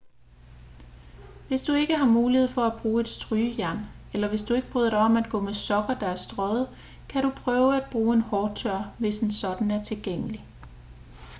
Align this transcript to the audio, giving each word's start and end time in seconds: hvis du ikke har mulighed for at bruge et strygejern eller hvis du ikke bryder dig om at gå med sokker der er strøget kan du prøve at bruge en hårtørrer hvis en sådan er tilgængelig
hvis 1.47 1.61
du 1.63 1.73
ikke 1.73 1.97
har 1.97 2.05
mulighed 2.05 2.47
for 2.47 2.61
at 2.63 2.81
bruge 2.81 3.01
et 3.01 3.07
strygejern 3.07 3.77
eller 4.13 4.27
hvis 4.29 4.41
du 4.43 4.53
ikke 4.53 4.71
bryder 4.71 4.89
dig 4.89 4.99
om 4.99 5.17
at 5.17 5.29
gå 5.29 5.39
med 5.39 5.53
sokker 5.53 5.99
der 5.99 6.07
er 6.07 6.15
strøget 6.15 6.69
kan 7.09 7.23
du 7.23 7.29
prøve 7.29 7.75
at 7.75 7.89
bruge 7.91 8.15
en 8.15 8.21
hårtørrer 8.21 8.95
hvis 8.99 9.19
en 9.21 9.31
sådan 9.31 9.71
er 9.71 9.83
tilgængelig 9.83 10.45